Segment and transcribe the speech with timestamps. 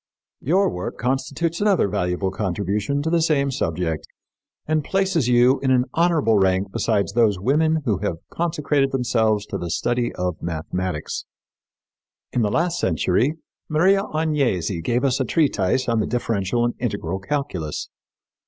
[0.39, 4.07] Your work constitutes another valuable contribution to the same subject
[4.65, 9.59] and places you in an honorable rank beside those women who have consecrated themselves to
[9.59, 11.25] the study of mathematics.
[12.33, 13.35] In the last century
[13.69, 17.87] Maria Agnesi gave us a treatise on the differential and integral calculus.